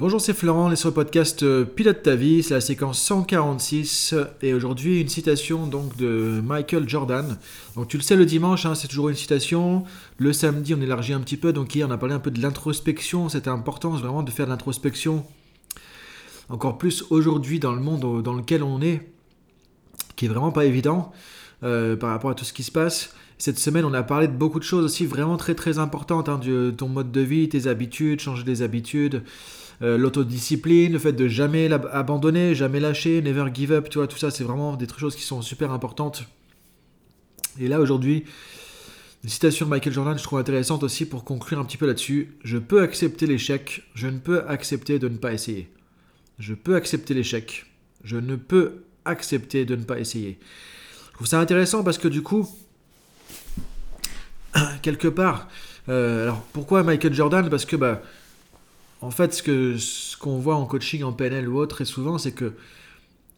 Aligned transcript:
Bonjour, 0.00 0.18
c'est 0.18 0.32
Florent, 0.32 0.68
on 0.68 0.72
est 0.72 0.76
sur 0.76 0.88
le 0.88 0.94
podcast 0.94 1.42
euh, 1.42 1.66
Pilote 1.66 2.02
ta 2.02 2.16
vie, 2.16 2.42
c'est 2.42 2.54
la 2.54 2.62
séquence 2.62 2.98
146 3.02 4.14
et 4.40 4.54
aujourd'hui 4.54 4.98
une 4.98 5.10
citation 5.10 5.66
donc 5.66 5.94
de 5.98 6.40
Michael 6.42 6.88
Jordan. 6.88 7.36
Donc 7.76 7.88
tu 7.88 7.98
le 7.98 8.02
sais 8.02 8.16
le 8.16 8.24
dimanche, 8.24 8.64
hein, 8.64 8.74
c'est 8.74 8.88
toujours 8.88 9.10
une 9.10 9.14
citation. 9.14 9.84
Le 10.16 10.32
samedi 10.32 10.72
on 10.72 10.80
élargit 10.80 11.12
un 11.12 11.20
petit 11.20 11.36
peu, 11.36 11.52
donc 11.52 11.74
hier 11.74 11.86
on 11.86 11.90
a 11.90 11.98
parlé 11.98 12.14
un 12.14 12.18
peu 12.18 12.30
de 12.30 12.40
l'introspection, 12.40 13.28
c'était 13.28 13.50
important 13.50 13.90
vraiment 13.90 14.22
de 14.22 14.30
faire 14.30 14.46
de 14.46 14.50
l'introspection. 14.52 15.22
Encore 16.48 16.78
plus 16.78 17.04
aujourd'hui 17.10 17.60
dans 17.60 17.74
le 17.74 17.82
monde 17.82 18.22
dans 18.22 18.32
lequel 18.32 18.62
on 18.62 18.80
est, 18.80 19.06
qui 20.16 20.24
est 20.24 20.28
vraiment 20.28 20.50
pas 20.50 20.64
évident 20.64 21.12
euh, 21.62 21.94
par 21.94 22.08
rapport 22.08 22.30
à 22.30 22.34
tout 22.34 22.46
ce 22.46 22.54
qui 22.54 22.62
se 22.62 22.72
passe. 22.72 23.14
Cette 23.40 23.58
semaine, 23.58 23.86
on 23.86 23.94
a 23.94 24.02
parlé 24.02 24.28
de 24.28 24.34
beaucoup 24.34 24.58
de 24.58 24.64
choses 24.64 24.84
aussi 24.84 25.06
vraiment 25.06 25.38
très 25.38 25.54
très 25.54 25.78
importantes, 25.78 26.28
hein, 26.28 26.38
ton 26.76 26.88
mode 26.88 27.10
de 27.10 27.22
vie, 27.22 27.48
tes 27.48 27.68
habitudes, 27.68 28.20
changer 28.20 28.44
des 28.44 28.60
habitudes, 28.60 29.22
euh, 29.80 29.96
l'autodiscipline, 29.96 30.92
le 30.92 30.98
fait 30.98 31.14
de 31.14 31.26
jamais 31.26 31.72
abandonner, 31.72 32.54
jamais 32.54 32.80
lâcher, 32.80 33.22
never 33.22 33.46
give 33.54 33.72
up, 33.72 33.88
tu 33.88 33.96
vois, 33.96 34.08
tout 34.08 34.18
ça, 34.18 34.30
c'est 34.30 34.44
vraiment 34.44 34.76
des 34.76 34.86
choses 34.94 35.16
qui 35.16 35.22
sont 35.22 35.40
super 35.40 35.72
importantes. 35.72 36.24
Et 37.58 37.66
là, 37.66 37.80
aujourd'hui, 37.80 38.24
une 39.24 39.30
citation 39.30 39.64
de 39.64 39.70
Michael 39.70 39.94
Jordan, 39.94 40.18
je 40.18 40.22
trouve 40.22 40.38
intéressante 40.38 40.82
aussi 40.82 41.06
pour 41.06 41.24
conclure 41.24 41.58
un 41.60 41.64
petit 41.64 41.78
peu 41.78 41.86
là-dessus. 41.86 42.34
Je 42.44 42.58
peux 42.58 42.82
accepter 42.82 43.26
l'échec, 43.26 43.84
je 43.94 44.08
ne 44.08 44.18
peux 44.18 44.46
accepter 44.48 44.98
de 44.98 45.08
ne 45.08 45.16
pas 45.16 45.32
essayer. 45.32 45.70
Je 46.38 46.52
peux 46.52 46.74
accepter 46.74 47.14
l'échec, 47.14 47.64
je 48.04 48.18
ne 48.18 48.36
peux 48.36 48.82
accepter 49.06 49.64
de 49.64 49.76
ne 49.76 49.84
pas 49.84 49.98
essayer. 49.98 50.38
Je 51.08 51.14
trouve 51.14 51.26
ça 51.26 51.40
intéressant 51.40 51.82
parce 51.82 51.96
que 51.96 52.08
du 52.08 52.20
coup, 52.20 52.46
quelque 54.82 55.08
part, 55.08 55.48
euh, 55.88 56.24
alors 56.24 56.42
pourquoi 56.52 56.82
Michael 56.82 57.14
Jordan? 57.14 57.48
Parce 57.50 57.64
que 57.64 57.76
bah, 57.76 58.02
en 59.00 59.10
fait, 59.10 59.34
ce 59.34 59.42
qu'on 60.16 60.38
ce 60.38 60.42
voit 60.42 60.56
en 60.56 60.66
coaching, 60.66 61.02
en 61.02 61.12
PNL 61.12 61.48
ou 61.48 61.58
autre, 61.58 61.76
très 61.76 61.84
souvent, 61.84 62.18
c'est 62.18 62.32
que 62.32 62.52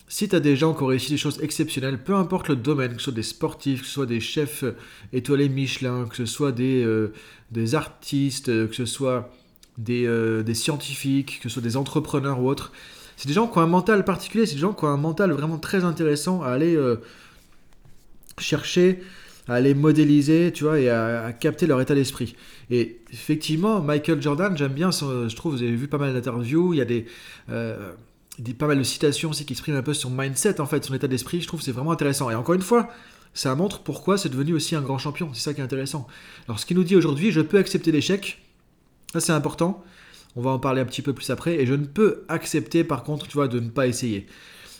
si 0.09 0.28
tu 0.28 0.36
as 0.36 0.41
des 0.41 0.56
gens 0.56 0.75
qui 0.75 0.83
ont 0.83 0.86
réussi 0.86 1.11
des 1.11 1.16
choses 1.16 1.41
exceptionnelles, 1.42 2.03
peu 2.03 2.14
importe 2.14 2.48
le 2.48 2.56
domaine, 2.56 2.92
que 2.92 2.98
ce 2.98 3.05
soit 3.05 3.12
des 3.14 3.22
sportifs, 3.22 3.81
que 3.81 3.86
ce 3.86 3.92
soit 3.92 4.06
des 4.06 4.20
chefs 4.20 4.64
étoilés 5.12 5.48
Michelin, 5.48 6.06
que 6.06 6.16
ce 6.16 6.27
soit 6.27 6.53
des, 6.53 6.84
euh, 6.84 7.12
des 7.50 7.75
artistes, 7.75 8.50
euh, 8.50 8.66
que 8.66 8.75
ce 8.75 8.84
soit 8.84 9.33
des, 9.78 10.06
des, 10.44 10.55
scientifiques, 10.55 11.41
que 11.42 11.48
ce 11.48 11.55
soit 11.55 11.62
des 11.62 11.78
entrepreneurs 11.78 12.41
ou 12.41 12.48
autres, 12.48 12.72
c'est 13.16 13.27
des 13.27 13.34
gens 13.34 13.47
qui 13.47 13.56
ont 13.56 13.62
un 13.62 13.66
mental 13.66 14.05
particulier, 14.05 14.44
c'est 14.44 14.56
des 14.56 14.61
gens 14.61 14.75
qui 14.75 14.84
ont 14.84 14.88
un 14.88 14.98
mental 14.98 15.33
vraiment 15.33 15.56
très 15.56 15.84
intéressant 15.84 16.42
à 16.42 16.48
aller 16.48 16.77
chercher 18.36 19.03
à 19.48 19.60
les 19.60 19.74
modéliser, 19.74 20.52
tu 20.52 20.64
vois, 20.64 20.78
et 20.78 20.88
à, 20.88 21.32
capter 21.32 21.66
leur 21.66 21.80
état 21.80 21.94
d'esprit. 21.94 22.36
Et 22.70 23.00
effectivement, 23.12 23.80
Michael 23.80 24.22
Jordan, 24.22 24.56
j'aime 24.56 24.72
bien, 24.72 24.90
je 24.90 25.34
trouve, 25.34 25.54
vous 25.54 25.62
avez 25.62 25.74
vu 25.74 25.88
pas 25.88 25.98
mal 25.98 26.12
d'interviews, 26.12 26.74
il 26.74 26.76
y 26.76 26.80
a 26.80 26.84
des, 26.84 27.06
euh, 27.50 27.92
pas 28.58 28.66
mal 28.66 28.78
de 28.78 28.82
citations 28.82 29.30
aussi 29.30 29.44
qui 29.44 29.52
expriment 29.52 29.76
un 29.76 29.82
peu 29.82 29.94
son 29.94 30.10
mindset, 30.10 30.60
en 30.60 30.66
fait, 30.66 30.84
son 30.84 30.94
état 30.94 31.08
d'esprit, 31.08 31.40
je 31.40 31.48
trouve 31.48 31.60
c'est 31.60 31.72
vraiment 31.72 31.92
intéressant. 31.92 32.30
Et 32.30 32.34
encore 32.34 32.54
une 32.54 32.62
fois, 32.62 32.88
ça 33.34 33.54
montre 33.54 33.80
pourquoi 33.80 34.16
c'est 34.16 34.28
devenu 34.28 34.54
aussi 34.54 34.76
un 34.76 34.82
grand 34.82 34.98
champion, 34.98 35.30
c'est 35.34 35.40
ça 35.42 35.54
qui 35.54 35.60
est 35.60 35.64
intéressant. 35.64 36.06
Alors 36.46 36.60
ce 36.60 36.66
qu'il 36.66 36.76
nous 36.76 36.84
dit 36.84 36.96
aujourd'hui, 36.96 37.32
je 37.32 37.40
peux 37.40 37.58
accepter 37.58 37.90
l'échec, 37.90 38.42
ça 39.12 39.20
c'est 39.20 39.32
important, 39.32 39.82
on 40.36 40.42
va 40.42 40.50
en 40.50 40.58
parler 40.58 40.80
un 40.80 40.86
petit 40.86 41.02
peu 41.02 41.12
plus 41.12 41.30
après, 41.30 41.56
et 41.56 41.66
je 41.66 41.74
ne 41.74 41.84
peux 41.84 42.24
accepter 42.28 42.84
par 42.84 43.02
contre, 43.02 43.26
tu 43.26 43.34
vois, 43.34 43.48
de 43.48 43.58
ne 43.58 43.70
pas 43.70 43.86
essayer. 43.88 44.26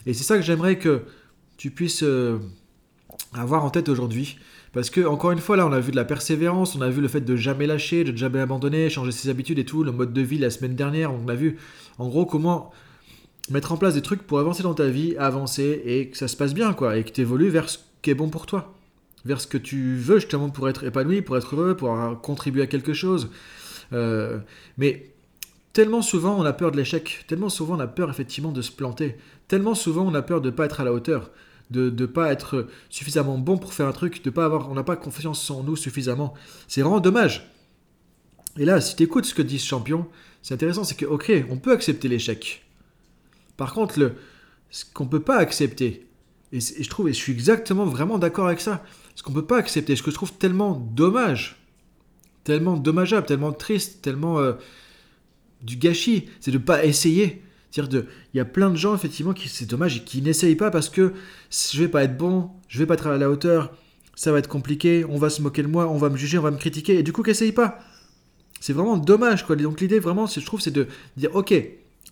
Et 0.07 0.15
c'est 0.15 0.25
ça 0.25 0.37
que 0.37 0.43
j'aimerais 0.43 0.79
que 0.79 1.03
tu 1.57 1.73
puisses... 1.73 2.05
Euh, 2.05 2.39
avoir 3.35 3.65
en 3.65 3.71
tête 3.71 3.89
aujourd'hui. 3.89 4.39
Parce 4.73 4.89
que, 4.89 5.03
encore 5.03 5.33
une 5.33 5.39
fois, 5.39 5.57
là, 5.57 5.67
on 5.67 5.73
a 5.73 5.81
vu 5.81 5.91
de 5.91 5.97
la 5.97 6.05
persévérance, 6.05 6.75
on 6.75 6.81
a 6.81 6.89
vu 6.89 7.01
le 7.01 7.09
fait 7.09 7.21
de 7.21 7.37
jamais 7.37 7.67
lâcher, 7.67 8.05
de 8.05 8.17
jamais 8.17 8.41
abandonner, 8.41 8.89
changer 8.89 9.13
ses 9.13 9.29
habitudes 9.29 9.59
et 9.59 9.65
tout, 9.65 9.85
le 9.85 9.93
mode 9.93 10.13
de 10.13 10.21
vie 10.23 10.39
la 10.39 10.51
semaine 10.51 10.75
dernière. 10.75 11.13
On 11.13 11.29
a 11.29 11.35
vu, 11.35 11.59
en 11.99 12.09
gros, 12.09 12.25
comment 12.25 12.73
mettre 13.51 13.73
en 13.73 13.77
place 13.77 13.95
des 13.95 14.03
trucs 14.03 14.23
pour 14.23 14.39
avancer 14.39 14.63
dans 14.63 14.75
ta 14.75 14.89
vie, 14.89 15.15
avancer 15.19 15.83
et 15.85 16.09
que 16.09 16.17
ça 16.17 16.27
se 16.27 16.37
passe 16.37 16.55
bien, 16.55 16.73
quoi. 16.73 16.97
Et 16.97 17.05
que 17.05 17.11
tu 17.11 17.21
évolues 17.21 17.51
vers 17.51 17.69
ce 17.69 17.79
qui 18.01 18.11
est 18.11 18.15
bon 18.15 18.31
pour 18.31 18.47
toi. 18.47 18.75
Vers 19.25 19.41
ce 19.41 19.47
que 19.47 19.59
tu 19.59 19.97
veux, 19.97 20.19
justement, 20.19 20.49
pour 20.49 20.69
être 20.69 20.85
épanoui, 20.85 21.21
pour 21.21 21.37
être 21.37 21.55
heureux, 21.55 21.77
pour 21.77 21.95
contribuer 22.23 22.63
à 22.63 22.67
quelque 22.67 22.95
chose. 22.95 23.31
Euh, 23.93 24.39
mais 24.79 25.11
tellement 25.75 26.01
souvent, 26.01 26.35
on 26.39 26.45
a 26.45 26.53
peur 26.55 26.73
de 26.73 26.79
l'échec. 26.79 27.25
Tellement 27.29 27.51
souvent, 27.51 27.77
on 27.77 27.81
a 27.81 27.87
peur, 27.87 28.09
effectivement, 28.09 28.53
de 28.53 28.63
se 28.63 28.73
planter. 28.73 29.17
Tellement 29.49 29.75
souvent, 29.75 30.07
on 30.07 30.15
a 30.15 30.23
peur 30.23 30.41
de 30.41 30.51
ne 30.51 30.55
pas 30.55 30.65
être 30.65 30.81
à 30.81 30.85
la 30.85 30.95
hauteur 30.95 31.31
de 31.73 31.91
ne 31.91 32.07
pas 32.07 32.31
être 32.31 32.69
suffisamment 32.91 33.39
bon 33.39 33.59
pour 33.59 33.73
faire 33.73 33.89
un 33.89 33.93
truc, 33.93 34.23
de 34.23 34.31
pas 34.31 34.45
avoir, 34.45 34.71
on 34.71 34.75
n'a 34.75 34.85
pas 34.85 34.97
confiance 34.97 35.51
en 35.51 35.65
nous 35.65 35.77
suffisamment. 35.77 36.35
C'est 36.69 36.83
vraiment 36.83 37.01
dommage. 37.01 37.51
Et 38.59 38.65
là, 38.65 38.81
si 38.81 38.95
tu 38.95 39.03
écoutes 39.03 39.25
ce 39.25 39.35
que 39.35 39.43
dit 39.43 39.59
ce 39.59 39.67
champion, 39.67 40.07
c'est 40.43 40.55
intéressant, 40.55 40.85
c'est 40.85 40.95
que, 40.95 41.07
ok, 41.07 41.33
on 41.51 41.57
peut 41.57 41.73
accepter 41.73 42.09
l'échec. 42.09 42.65
Par 43.57 43.73
contre, 43.73 43.99
le, 43.99 44.15
ce 44.71 44.85
qu'on 44.85 45.05
ne 45.05 45.09
peut 45.09 45.23
pas 45.23 45.39
accepter, 45.39 46.07
et, 46.53 46.61
je 46.61 46.89
trouve, 46.89 47.09
et 47.09 47.13
je 47.13 47.19
suis 47.19 47.33
exactement 47.33 47.87
vraiment 47.87 48.19
d'accord 48.19 48.47
avec 48.47 48.61
ça, 48.61 48.85
ce 49.15 49.23
qu'on 49.23 49.31
ne 49.31 49.37
peut 49.37 49.47
pas 49.47 49.59
accepter, 49.59 49.97
ce 49.97 50.03
que 50.03 50.11
je 50.11 50.17
trouve 50.17 50.33
tellement 50.35 50.75
dommage, 50.75 51.57
tellement 52.45 52.77
dommageable, 52.77 53.27
tellement 53.27 53.53
triste, 53.53 54.03
tellement 54.03 54.39
euh, 54.39 54.55
du 55.63 55.77
gâchis, 55.77 56.29
c'est 56.41 56.51
de 56.51 56.59
ne 56.59 56.63
pas 56.63 56.85
essayer. 56.85 57.43
C'est-à-dire, 57.73 58.05
il 58.33 58.37
y 58.37 58.41
a 58.41 58.45
plein 58.45 58.71
de 58.71 58.77
gens, 58.77 58.95
effectivement, 58.95 59.33
qui, 59.33 59.49
c'est 59.49 59.65
dommage, 59.65 60.05
qui 60.05 60.21
n'essayent 60.21 60.57
pas 60.57 60.71
parce 60.71 60.91
que 60.91 61.15
je 61.51 61.79
vais 61.79 61.89
pas 61.89 62.05
être 62.05 62.17
bon, 62.17 62.51
je 62.69 62.79
vais 62.79 62.87
pas 62.87 62.95
être 62.95 63.07
à 63.07 63.17
la 63.17 63.31
hauteur, 63.31 63.73
ça 64.15 64.31
va 64.31 64.39
être 64.39 64.49
compliqué, 64.49 65.07
on 65.09 65.17
va 65.17 65.31
se 65.31 65.41
moquer 65.41 65.63
de 65.63 65.69
moi, 65.69 65.89
on 65.89 65.97
va 65.97 66.11
me 66.11 66.17
juger, 66.17 66.39
on 66.39 66.43
va 66.43 66.51
me 66.51 66.59
critiquer, 66.59 66.99
et 66.99 67.03
du 67.03 67.13
coup, 67.13 67.23
qu'essaye 67.23 67.53
pas. 67.53 67.79
C'est 68.61 68.75
vraiment 68.75 68.99
dommage, 68.99 69.47
quoi. 69.47 69.57
Donc, 69.57 69.81
l'idée, 69.81 70.01
vraiment, 70.01 70.27
je 70.27 70.45
trouve, 70.45 70.61
c'est 70.61 70.71
de 70.71 70.87
dire, 71.17 71.35
ok, 71.35 71.55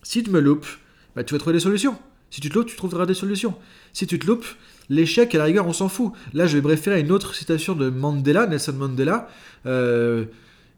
si 0.03 0.23
tu 0.23 0.31
me 0.31 0.41
loupes, 0.41 0.67
bah, 1.15 1.25
tu 1.25 1.35
vas 1.35 1.39
trouver 1.39 1.55
des 1.55 1.61
solutions. 1.61 1.97
Si 2.31 2.41
tu 2.41 2.49
te 2.49 2.55
loupes, 2.55 2.67
tu 2.67 2.77
trouveras 2.77 3.05
des 3.05 3.15
solutions. 3.15 3.55
Si 3.93 4.07
tu 4.07 4.19
te 4.19 4.27
loupes, 4.27 4.47
l'échec, 4.89 5.35
à 5.35 5.39
la 5.39 5.45
rigueur, 5.45 5.67
on 5.67 5.75
s'en 5.75 5.91
fout. 5.91 6.13
Là, 6.33 6.47
je 6.47 6.57
vais 6.57 6.63
préférer 6.63 7.01
une 7.01 7.13
autre 7.13 7.35
citation 7.35 7.75
de 7.75 7.91
Mandela, 7.91 8.47
Nelson 8.47 8.73
Mandela. 8.73 9.29
Euh, 9.67 10.25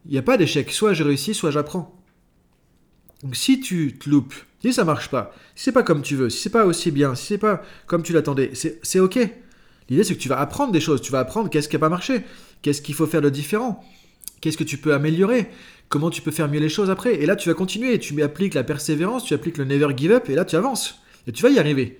il 0.05 0.11
n'y 0.11 0.17
a 0.17 0.23
pas 0.23 0.35
d'échec. 0.35 0.71
Soit 0.71 0.93
j'ai 0.93 1.03
réussi, 1.03 1.33
soit 1.33 1.51
j'apprends. 1.51 2.02
Donc 3.23 3.35
si 3.35 3.61
tu 3.61 3.97
te 3.97 4.09
loupes, 4.09 4.33
si 4.61 4.73
ça 4.73 4.83
marche 4.83 5.09
pas, 5.09 5.33
si 5.55 5.65
c'est 5.65 5.71
pas 5.71 5.83
comme 5.83 6.01
tu 6.01 6.15
veux, 6.15 6.29
si 6.29 6.41
c'est 6.41 6.49
pas 6.49 6.65
aussi 6.65 6.91
bien, 6.91 7.15
si 7.15 7.27
c'est 7.27 7.37
pas 7.37 7.63
comme 7.87 8.03
tu 8.03 8.11
l'attendais, 8.13 8.51
c'est 8.53 8.99
ok. 8.99 9.17
L'idée 9.89 10.03
c'est 10.03 10.15
que 10.15 10.19
tu 10.19 10.29
vas 10.29 10.39
apprendre 10.39 10.71
des 10.71 10.81
choses, 10.81 11.01
tu 11.01 11.11
vas 11.11 11.19
apprendre 11.19 11.49
qu'est-ce 11.49 11.69
qui 11.69 11.75
n'a 11.75 11.79
pas 11.79 11.89
marché, 11.89 12.23
qu'est-ce 12.61 12.81
qu'il 12.81 12.95
faut 12.95 13.07
faire 13.07 13.21
de 13.21 13.29
différent, 13.29 13.83
qu'est-ce 14.41 14.57
que 14.57 14.63
tu 14.63 14.77
peux 14.77 14.93
améliorer, 14.93 15.49
comment 15.87 16.09
tu 16.09 16.21
peux 16.21 16.31
faire 16.31 16.49
mieux 16.49 16.59
les 16.59 16.69
choses 16.69 16.89
après. 16.89 17.15
Et 17.15 17.25
là 17.25 17.35
tu 17.37 17.47
vas 17.47 17.55
continuer, 17.55 17.97
tu 17.97 18.21
appliques 18.21 18.55
la 18.55 18.63
persévérance, 18.63 19.23
tu 19.23 19.33
appliques 19.33 19.57
le 19.57 19.65
never 19.65 19.87
give 19.95 20.11
up, 20.11 20.29
et 20.29 20.35
là 20.35 20.43
tu 20.43 20.55
avances. 20.57 21.01
Et 21.25 21.31
tu 21.31 21.41
vas 21.43 21.49
y 21.49 21.59
arriver. 21.59 21.99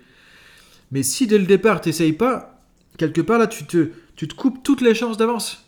Mais 0.92 1.04
si 1.04 1.26
dès 1.26 1.38
le 1.38 1.46
départ 1.46 1.80
tu 1.80 1.90
n'essayes 1.90 2.14
pas, 2.14 2.62
quelque 2.98 3.22
part 3.22 3.40
là 3.40 3.48
tu 3.48 3.66
te, 3.66 3.92
tu 4.18 4.28
te 4.28 4.36
coupes 4.36 4.62
toutes 4.62 4.82
les 4.82 4.94
chances 4.94 5.18
d'avance. 5.18 5.66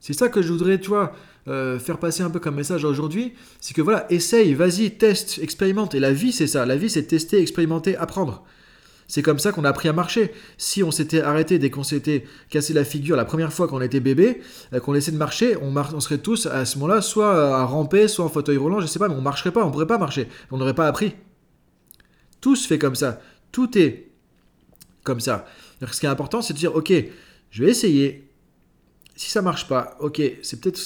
C'est 0.00 0.14
ça 0.14 0.28
que 0.28 0.42
je 0.42 0.52
voudrais, 0.52 0.80
tu 0.80 0.88
vois, 0.88 1.14
euh, 1.48 1.78
faire 1.78 1.98
passer 1.98 2.22
un 2.22 2.30
peu 2.30 2.38
comme 2.38 2.54
message 2.54 2.84
aujourd'hui, 2.84 3.34
c'est 3.60 3.74
que 3.74 3.82
voilà, 3.82 4.06
essaye, 4.10 4.54
vas-y, 4.54 4.92
teste, 4.92 5.40
expérimente. 5.42 5.94
Et 5.94 6.00
la 6.00 6.12
vie, 6.12 6.32
c'est 6.32 6.46
ça. 6.46 6.64
La 6.66 6.76
vie, 6.76 6.88
c'est 6.88 7.04
tester, 7.04 7.40
expérimenter, 7.40 7.96
apprendre. 7.96 8.44
C'est 9.08 9.22
comme 9.22 9.38
ça 9.38 9.52
qu'on 9.52 9.64
a 9.64 9.68
appris 9.68 9.88
à 9.88 9.92
marcher. 9.92 10.32
Si 10.56 10.82
on 10.82 10.90
s'était 10.90 11.20
arrêté 11.20 11.58
dès 11.58 11.68
qu'on 11.68 11.82
s'était 11.82 12.24
cassé 12.48 12.72
la 12.72 12.84
figure 12.84 13.16
la 13.16 13.24
première 13.24 13.52
fois 13.52 13.68
qu'on 13.68 13.80
était 13.80 14.00
bébé, 14.00 14.40
euh, 14.72 14.80
qu'on 14.80 14.92
laissait 14.92 15.12
de 15.12 15.18
marcher, 15.18 15.56
on, 15.60 16.00
serait 16.00 16.18
tous 16.18 16.46
à 16.46 16.64
ce 16.64 16.78
moment-là 16.78 17.02
soit 17.02 17.58
à 17.58 17.64
ramper, 17.64 18.08
soit 18.08 18.24
en 18.24 18.28
fauteuil 18.28 18.56
roulant, 18.56 18.80
je 18.80 18.86
sais 18.86 18.98
pas, 18.98 19.08
mais 19.08 19.14
on 19.14 19.20
marcherait 19.20 19.50
pas, 19.50 19.66
on 19.66 19.70
pourrait 19.70 19.86
pas 19.86 19.98
marcher. 19.98 20.28
On 20.50 20.56
n'aurait 20.56 20.74
pas 20.74 20.86
appris. 20.86 21.14
Tout 22.40 22.56
se 22.56 22.66
fait 22.66 22.78
comme 22.78 22.94
ça. 22.94 23.20
Tout 23.50 23.76
est 23.76 24.12
comme 25.04 25.20
ça. 25.20 25.46
ce 25.86 26.00
qui 26.00 26.06
est 26.06 26.08
important, 26.08 26.40
c'est 26.40 26.54
de 26.54 26.58
dire, 26.58 26.74
ok, 26.74 26.92
je 27.50 27.64
vais 27.64 27.70
essayer. 27.70 28.30
Si 29.14 29.30
ça 29.30 29.42
marche 29.42 29.68
pas, 29.68 29.96
ok, 30.00 30.22
c'est 30.42 30.60
peut-être 30.60 30.80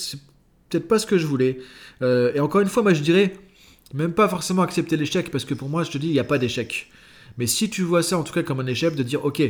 peut-être 0.69 0.89
pas 0.89 0.99
ce 0.99 1.07
que 1.07 1.19
je 1.19 1.27
voulais. 1.27 1.59
Euh, 2.03 2.33
et 2.35 2.41
encore 2.41 2.61
une 2.61 2.69
fois, 2.69 2.83
moi 2.83 2.95
je 2.95 3.03
dirais, 3.03 3.35
même 3.95 4.13
pas 4.13 4.29
forcément 4.29 4.63
accepter 4.63 4.97
l'échec, 4.97 5.31
parce 5.31 5.45
que 5.45 5.55
pour 5.55 5.69
moi, 5.69 5.85
je 5.85 5.91
te 5.91 5.99
dis, 5.99 6.09
il 6.09 6.13
n'y 6.13 6.19
a 6.19 6.25
pas 6.25 6.39
d'échec. 6.39 6.91
Mais 7.39 7.47
si 7.47 7.71
tu 7.71 7.83
vois 7.83 8.03
ça 8.03 8.19
en 8.19 8.23
tout 8.23 8.33
cas 8.33 8.43
comme 8.43 8.61
un 8.61 8.67
échec, 8.67 8.95
de 8.95 9.03
dire, 9.03 9.25
ok, 9.25 9.43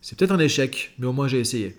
c'est 0.00 0.18
peut-être 0.18 0.32
un 0.32 0.38
échec, 0.38 0.92
mais 0.98 1.06
au 1.06 1.12
moins 1.12 1.28
j'ai 1.28 1.40
essayé. 1.40 1.76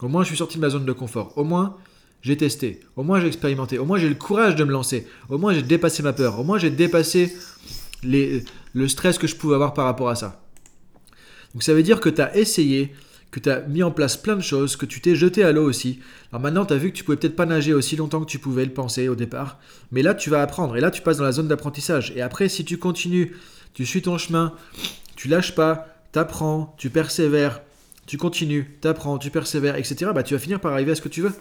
Au 0.00 0.08
moins 0.08 0.22
je 0.22 0.28
suis 0.28 0.36
sorti 0.36 0.56
de 0.56 0.60
ma 0.60 0.70
zone 0.70 0.84
de 0.84 0.92
confort. 0.92 1.32
Au 1.36 1.44
moins 1.44 1.76
j'ai 2.22 2.36
testé. 2.36 2.80
Au 2.96 3.02
moins 3.02 3.20
j'ai 3.20 3.26
expérimenté. 3.26 3.78
Au 3.78 3.84
moins 3.84 3.98
j'ai 3.98 4.08
le 4.08 4.14
courage 4.14 4.56
de 4.56 4.64
me 4.64 4.72
lancer. 4.72 5.06
Au 5.28 5.38
moins 5.38 5.54
j'ai 5.54 5.62
dépassé 5.62 6.02
ma 6.02 6.12
peur. 6.12 6.38
Au 6.38 6.44
moins 6.44 6.58
j'ai 6.58 6.70
dépassé 6.70 7.34
le 8.02 8.88
stress 8.88 9.18
que 9.18 9.26
je 9.26 9.36
pouvais 9.36 9.54
avoir 9.54 9.74
par 9.74 9.84
rapport 9.84 10.08
à 10.08 10.14
ça. 10.14 10.42
Donc 11.54 11.62
ça 11.62 11.74
veut 11.74 11.82
dire 11.82 12.00
que 12.00 12.08
tu 12.08 12.20
as 12.20 12.36
essayé, 12.36 12.94
que 13.30 13.40
tu 13.40 13.50
as 13.50 13.60
mis 13.60 13.82
en 13.82 13.90
place 13.90 14.16
plein 14.16 14.36
de 14.36 14.42
choses, 14.42 14.76
que 14.76 14.86
tu 14.86 15.00
t'es 15.00 15.14
jeté 15.14 15.44
à 15.44 15.52
l'eau 15.52 15.64
aussi. 15.64 16.00
Alors 16.32 16.42
maintenant, 16.42 16.64
tu 16.64 16.74
as 16.74 16.76
vu 16.76 16.90
que 16.90 16.96
tu 16.96 17.04
pouvais 17.04 17.16
peut-être 17.16 17.36
pas 17.36 17.46
nager 17.46 17.72
aussi 17.72 17.96
longtemps 17.96 18.20
que 18.20 18.30
tu 18.30 18.38
pouvais 18.38 18.64
le 18.64 18.72
penser 18.72 19.08
au 19.08 19.14
départ, 19.14 19.58
mais 19.92 20.02
là, 20.02 20.14
tu 20.14 20.30
vas 20.30 20.42
apprendre, 20.42 20.76
et 20.76 20.80
là, 20.80 20.90
tu 20.90 21.02
passes 21.02 21.18
dans 21.18 21.24
la 21.24 21.32
zone 21.32 21.48
d'apprentissage. 21.48 22.12
Et 22.16 22.22
après, 22.22 22.48
si 22.48 22.64
tu 22.64 22.78
continues, 22.78 23.36
tu 23.74 23.86
suis 23.86 24.02
ton 24.02 24.18
chemin, 24.18 24.54
tu 25.16 25.28
lâches 25.28 25.54
pas, 25.54 25.86
tu 26.12 26.18
apprends, 26.18 26.74
tu 26.76 26.90
persévères, 26.90 27.62
tu 28.06 28.16
continues, 28.16 28.78
tu 28.82 28.88
apprends, 28.88 29.18
tu 29.18 29.30
persévères, 29.30 29.76
etc., 29.76 30.10
bah, 30.14 30.22
tu 30.22 30.34
vas 30.34 30.40
finir 30.40 30.60
par 30.60 30.72
arriver 30.72 30.92
à 30.92 30.94
ce 30.94 31.02
que 31.02 31.08
tu 31.08 31.22
veux. 31.22 31.32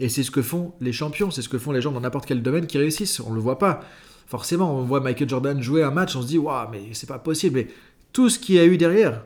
Et 0.00 0.08
c'est 0.08 0.22
ce 0.22 0.30
que 0.30 0.42
font 0.42 0.72
les 0.80 0.92
champions, 0.92 1.30
c'est 1.30 1.42
ce 1.42 1.48
que 1.48 1.58
font 1.58 1.72
les 1.72 1.82
gens 1.82 1.92
dans 1.92 2.00
n'importe 2.00 2.26
quel 2.26 2.42
domaine 2.42 2.66
qui 2.66 2.78
réussissent. 2.78 3.20
On 3.20 3.32
le 3.32 3.40
voit 3.40 3.58
pas. 3.58 3.80
Forcément, 4.26 4.78
on 4.78 4.84
voit 4.84 5.00
Michael 5.00 5.28
Jordan 5.28 5.60
jouer 5.60 5.82
un 5.82 5.90
match, 5.90 6.14
on 6.14 6.22
se 6.22 6.28
dit, 6.28 6.38
waouh, 6.38 6.68
mais 6.70 6.82
c'est 6.92 7.08
pas 7.08 7.18
possible. 7.18 7.56
Mais 7.56 7.68
tout 8.12 8.30
ce 8.30 8.38
qu'il 8.38 8.54
y 8.54 8.58
a 8.58 8.64
eu 8.64 8.76
derrière, 8.76 9.24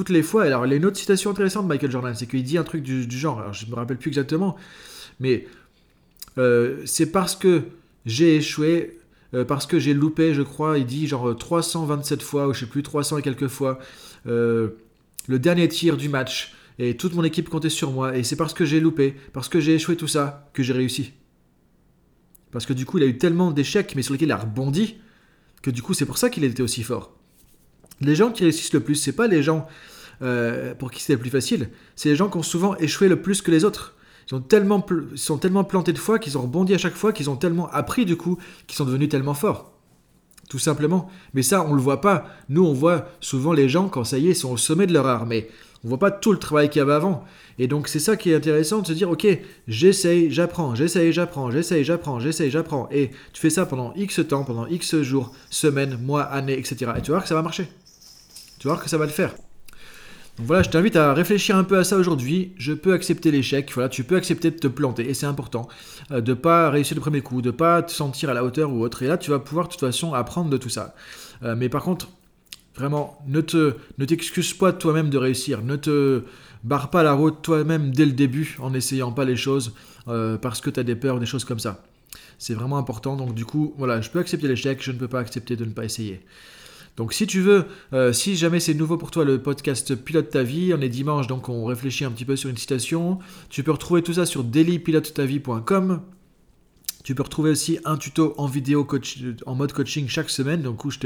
toutes 0.00 0.08
les 0.08 0.22
fois. 0.22 0.44
Alors, 0.44 0.64
il 0.64 0.70
y 0.70 0.72
a 0.72 0.76
une 0.76 0.86
autre 0.86 0.96
citation 0.96 1.30
intéressante 1.30 1.64
de 1.64 1.68
Michael 1.68 1.90
Jordan, 1.90 2.14
c'est 2.14 2.26
qu'il 2.26 2.42
dit 2.42 2.56
un 2.56 2.64
truc 2.64 2.82
du, 2.82 3.06
genre, 3.10 3.38
alors 3.38 3.52
je 3.52 3.66
me 3.66 3.74
rappelle 3.74 3.98
plus 3.98 4.08
exactement, 4.08 4.56
mais 5.20 5.46
euh, 6.38 6.80
c'est 6.86 7.12
parce 7.12 7.36
que 7.36 7.64
j'ai 8.06 8.36
échoué, 8.36 8.98
euh, 9.34 9.44
parce 9.44 9.66
que 9.66 9.78
j'ai 9.78 9.92
loupé, 9.92 10.32
je 10.32 10.40
crois, 10.40 10.78
il 10.78 10.86
dit 10.86 11.06
genre 11.06 11.36
327 11.36 12.22
fois, 12.22 12.48
ou 12.48 12.54
je 12.54 12.60
sais 12.60 12.66
plus, 12.66 12.82
300 12.82 13.18
et 13.18 13.22
quelques 13.22 13.48
fois, 13.48 13.78
euh, 14.26 14.70
le 15.28 15.38
dernier 15.38 15.68
tir 15.68 15.98
du 15.98 16.08
match, 16.08 16.54
et 16.78 16.96
toute 16.96 17.12
mon 17.12 17.22
équipe 17.22 17.50
comptait 17.50 17.68
sur 17.68 17.90
moi, 17.90 18.16
et 18.16 18.22
c'est 18.22 18.36
parce 18.36 18.54
que 18.54 18.64
j'ai 18.64 18.80
loupé, 18.80 19.14
parce 19.34 19.50
que 19.50 19.60
j'ai 19.60 19.74
échoué 19.74 19.96
tout 19.96 20.08
ça, 20.08 20.48
que 20.54 20.62
j'ai 20.62 20.72
réussi. 20.72 21.12
Parce 22.52 22.64
que 22.64 22.72
du 22.72 22.86
coup, 22.86 22.96
il 22.96 23.04
a 23.04 23.06
eu 23.06 23.18
tellement 23.18 23.50
d'échecs, 23.50 23.92
mais 23.96 24.00
sur 24.02 24.14
lesquels 24.14 24.28
il 24.28 24.32
a 24.32 24.38
rebondi, 24.38 24.96
que 25.60 25.70
du 25.70 25.82
coup, 25.82 25.92
c'est 25.92 26.06
pour 26.06 26.16
ça 26.16 26.30
qu'il 26.30 26.42
était 26.44 26.62
aussi 26.62 26.84
fort. 26.84 27.19
Les 28.00 28.14
gens 28.14 28.30
qui 28.30 28.44
réussissent 28.44 28.72
le 28.72 28.80
plus, 28.80 28.94
c'est 28.94 29.12
pas 29.12 29.26
les 29.26 29.42
gens 29.42 29.66
euh, 30.22 30.74
pour 30.74 30.90
qui 30.90 31.02
c'est 31.02 31.14
le 31.14 31.18
plus 31.18 31.30
facile, 31.30 31.70
c'est 31.96 32.08
les 32.08 32.16
gens 32.16 32.28
qui 32.28 32.36
ont 32.36 32.42
souvent 32.42 32.76
échoué 32.76 33.08
le 33.08 33.20
plus 33.20 33.42
que 33.42 33.50
les 33.50 33.64
autres. 33.64 33.94
Ils, 34.30 34.34
ont 34.34 34.40
tellement, 34.40 34.84
sont 35.16 35.38
tellement 35.38 35.64
plantés 35.64 35.92
de 35.92 35.98
fois 35.98 36.18
qu'ils 36.18 36.38
ont 36.38 36.42
rebondi 36.42 36.74
à 36.74 36.78
chaque 36.78 36.94
fois, 36.94 37.12
qu'ils 37.12 37.30
ont 37.30 37.36
tellement 37.36 37.70
appris 37.70 38.04
du 38.04 38.16
coup, 38.16 38.38
qu'ils 38.66 38.76
sont 38.76 38.84
devenus 38.84 39.08
tellement 39.08 39.34
forts. 39.34 39.72
Tout 40.48 40.58
simplement. 40.58 41.08
Mais 41.32 41.42
ça, 41.42 41.64
on 41.64 41.74
le 41.74 41.80
voit 41.80 42.00
pas. 42.00 42.26
Nous, 42.48 42.64
on 42.64 42.72
voit 42.72 43.06
souvent 43.20 43.52
les 43.52 43.68
gens 43.68 43.88
quand 43.88 44.02
ça 44.04 44.18
y 44.18 44.26
est, 44.26 44.30
ils 44.30 44.36
sont 44.36 44.50
au 44.50 44.56
sommet 44.56 44.86
de 44.86 44.92
leur 44.92 45.06
art. 45.06 45.24
Mais 45.24 45.48
on 45.84 45.88
voit 45.88 45.98
pas 45.98 46.10
tout 46.10 46.32
le 46.32 46.38
travail 46.38 46.68
qu'il 46.68 46.80
y 46.80 46.82
avait 46.82 46.92
avant. 46.92 47.24
Et 47.58 47.68
donc, 47.68 47.86
c'est 47.86 48.00
ça 48.00 48.16
qui 48.16 48.30
est 48.30 48.34
intéressant 48.34 48.80
de 48.80 48.86
se 48.88 48.92
dire, 48.92 49.08
ok, 49.10 49.26
j'essaye, 49.68 50.30
j'apprends, 50.30 50.74
j'essaye, 50.74 51.12
j'apprends, 51.12 51.50
j'essaye, 51.50 51.84
j'apprends, 51.84 52.18
j'essaye, 52.18 52.50
j'apprends. 52.50 52.88
Et 52.90 53.12
tu 53.32 53.40
fais 53.40 53.50
ça 53.50 53.64
pendant 53.64 53.94
X 53.94 54.20
temps, 54.28 54.42
pendant 54.42 54.66
X 54.66 55.00
jours, 55.02 55.32
semaines, 55.50 55.98
mois, 56.02 56.22
années, 56.22 56.58
etc. 56.58 56.92
Et 56.96 57.00
tu 57.00 57.12
vas 57.12 57.18
voir 57.18 57.22
que 57.22 57.28
ça 57.28 57.36
va 57.36 57.42
marcher. 57.42 57.68
Tu 58.60 58.68
vas 58.68 58.74
voir 58.74 58.84
que 58.84 58.90
ça 58.90 58.98
va 58.98 59.06
le 59.06 59.10
faire. 59.10 59.34
Donc 60.36 60.46
voilà, 60.46 60.62
je 60.62 60.68
t'invite 60.68 60.94
à 60.94 61.14
réfléchir 61.14 61.56
un 61.56 61.64
peu 61.64 61.78
à 61.78 61.82
ça 61.82 61.96
aujourd'hui. 61.96 62.52
Je 62.58 62.74
peux 62.74 62.92
accepter 62.92 63.30
l'échec, 63.30 63.72
voilà, 63.72 63.88
tu 63.88 64.04
peux 64.04 64.16
accepter 64.16 64.50
de 64.50 64.56
te 64.56 64.68
planter, 64.68 65.08
et 65.08 65.14
c'est 65.14 65.26
important. 65.26 65.66
Euh, 66.12 66.20
de 66.20 66.34
pas 66.34 66.68
réussir 66.68 66.94
le 66.94 67.00
premier 67.00 67.22
coup, 67.22 67.40
de 67.40 67.50
pas 67.50 67.82
te 67.82 67.90
sentir 67.90 68.28
à 68.28 68.34
la 68.34 68.44
hauteur 68.44 68.70
ou 68.70 68.82
autre. 68.82 69.02
Et 69.02 69.06
là, 69.06 69.16
tu 69.16 69.30
vas 69.30 69.38
pouvoir 69.38 69.66
de 69.66 69.72
toute 69.72 69.80
façon 69.80 70.12
apprendre 70.12 70.50
de 70.50 70.58
tout 70.58 70.68
ça. 70.68 70.94
Euh, 71.42 71.56
mais 71.56 71.70
par 71.70 71.82
contre, 71.82 72.10
vraiment, 72.76 73.18
ne 73.26 73.40
te 73.40 73.76
ne 73.96 74.04
t'excuse 74.04 74.52
pas 74.52 74.74
toi-même 74.74 75.08
de 75.08 75.16
réussir. 75.16 75.62
Ne 75.62 75.76
te 75.76 76.24
barre 76.62 76.90
pas 76.90 77.02
la 77.02 77.14
route 77.14 77.40
toi-même 77.40 77.92
dès 77.92 78.04
le 78.04 78.12
début 78.12 78.58
en 78.60 78.70
n'essayant 78.70 79.12
pas 79.12 79.24
les 79.24 79.36
choses 79.36 79.72
euh, 80.08 80.36
parce 80.36 80.60
que 80.60 80.68
tu 80.68 80.78
as 80.78 80.82
des 80.84 80.96
peurs, 80.96 81.18
des 81.18 81.26
choses 81.26 81.46
comme 81.46 81.60
ça. 81.60 81.82
C'est 82.38 82.54
vraiment 82.54 82.76
important. 82.76 83.16
Donc 83.16 83.34
du 83.34 83.46
coup, 83.46 83.74
voilà, 83.78 84.02
je 84.02 84.10
peux 84.10 84.18
accepter 84.18 84.48
l'échec, 84.48 84.82
je 84.82 84.92
ne 84.92 84.98
peux 84.98 85.08
pas 85.08 85.20
accepter 85.20 85.56
de 85.56 85.64
ne 85.64 85.72
pas 85.72 85.84
essayer. 85.86 86.20
Donc 86.96 87.12
si 87.12 87.26
tu 87.26 87.40
veux, 87.40 87.66
euh, 87.92 88.12
si 88.12 88.36
jamais 88.36 88.60
c'est 88.60 88.74
nouveau 88.74 88.96
pour 88.96 89.10
toi 89.10 89.24
le 89.24 89.40
podcast 89.40 89.94
Pilote 89.94 90.30
ta 90.30 90.42
vie, 90.42 90.74
on 90.76 90.80
est 90.80 90.88
dimanche 90.88 91.26
donc 91.26 91.48
on 91.48 91.64
réfléchit 91.64 92.04
un 92.04 92.10
petit 92.10 92.24
peu 92.24 92.36
sur 92.36 92.50
une 92.50 92.56
citation. 92.56 93.18
Tu 93.48 93.62
peux 93.62 93.72
retrouver 93.72 94.02
tout 94.02 94.14
ça 94.14 94.26
sur 94.26 94.44
dailypilotetavie.com. 94.44 96.02
Tu 97.02 97.14
peux 97.14 97.22
retrouver 97.22 97.50
aussi 97.50 97.78
un 97.86 97.96
tuto 97.96 98.34
en 98.36 98.46
vidéo 98.46 98.86
en 99.46 99.54
mode 99.54 99.72
coaching 99.72 100.06
chaque 100.06 100.28
semaine, 100.28 100.60
donc 100.60 100.84
où 100.84 100.90
je, 100.90 100.98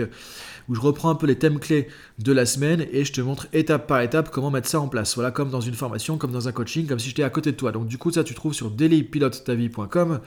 où 0.69 0.75
je 0.75 0.81
reprends 0.81 1.09
un 1.09 1.15
peu 1.15 1.27
les 1.27 1.39
thèmes 1.39 1.61
clés 1.61 1.87
de 2.19 2.33
la 2.33 2.47
semaine 2.47 2.85
et 2.93 3.05
je 3.05 3.13
te 3.13 3.21
montre 3.21 3.47
étape 3.53 3.87
par 3.87 4.01
étape 4.01 4.31
comment 4.31 4.51
mettre 4.51 4.69
ça 4.69 4.81
en 4.81 4.89
place. 4.89 5.15
Voilà, 5.15 5.31
comme 5.31 5.51
dans 5.51 5.61
une 5.61 5.75
formation, 5.75 6.19
comme 6.19 6.33
dans 6.33 6.49
un 6.49 6.53
coaching, 6.53 6.87
comme 6.87 6.99
si 6.99 7.11
j'étais 7.11 7.23
à 7.23 7.31
côté 7.31 7.53
de 7.53 7.57
toi. 7.57 7.71
Donc 7.71 7.87
du 7.87 7.97
coup, 7.97 8.11
ça 8.11 8.25
tu 8.25 8.35
trouves 8.35 8.55
sur 8.55 8.71
dailypilotetavie.com. 8.71 10.21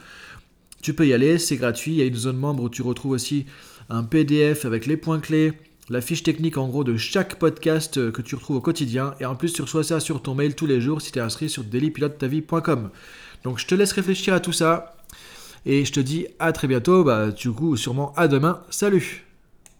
Tu 0.81 0.93
peux 0.93 1.05
y 1.05 1.13
aller, 1.13 1.37
c'est 1.37 1.57
gratuit. 1.57 1.91
Il 1.91 1.97
y 1.97 2.01
a 2.01 2.05
une 2.05 2.15
zone 2.15 2.37
membre 2.37 2.63
où 2.63 2.69
tu 2.69 2.81
retrouves 2.81 3.11
aussi 3.11 3.45
un 3.89 4.03
PDF 4.03 4.65
avec 4.65 4.85
les 4.85 4.97
points 4.97 5.19
clés, 5.19 5.53
la 5.89 6.01
fiche 6.01 6.23
technique 6.23 6.57
en 6.57 6.67
gros 6.67 6.83
de 6.83 6.97
chaque 6.97 7.35
podcast 7.35 7.97
euh, 7.97 8.11
que 8.11 8.21
tu 8.21 8.35
retrouves 8.35 8.57
au 8.57 8.61
quotidien. 8.61 9.13
Et 9.19 9.25
en 9.25 9.35
plus, 9.35 9.53
tu 9.53 9.61
reçois 9.61 9.83
ça 9.83 9.99
sur 9.99 10.21
ton 10.21 10.35
mail 10.35 10.55
tous 10.55 10.65
les 10.65 10.81
jours 10.81 11.01
si 11.01 11.11
tu 11.11 11.19
es 11.19 11.21
inscrit 11.21 11.49
sur 11.49 11.63
dailypilotetavie.com. 11.63 12.89
Donc 13.43 13.59
je 13.59 13.67
te 13.67 13.75
laisse 13.75 13.93
réfléchir 13.93 14.33
à 14.33 14.39
tout 14.39 14.53
ça. 14.53 14.97
Et 15.65 15.85
je 15.85 15.91
te 15.91 15.99
dis 15.99 16.27
à 16.39 16.51
très 16.51 16.67
bientôt. 16.67 17.03
Bah, 17.03 17.31
du 17.31 17.51
coup, 17.51 17.75
sûrement 17.77 18.13
à 18.15 18.27
demain. 18.27 18.61
Salut 18.69 19.26